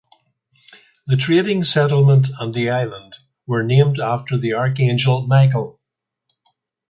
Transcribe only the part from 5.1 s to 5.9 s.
Michael.